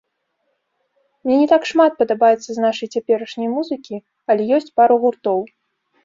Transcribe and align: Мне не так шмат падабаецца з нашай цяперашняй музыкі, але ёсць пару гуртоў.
Мне 1.25 1.33
не 1.41 1.47
так 1.51 1.67
шмат 1.71 1.91
падабаецца 1.99 2.45
з 2.51 2.55
нашай 2.65 2.87
цяперашняй 2.97 3.49
музыкі, 3.57 3.95
але 4.35 4.47
ёсць 4.57 4.71
пару 4.81 4.95
гуртоў. 5.05 5.39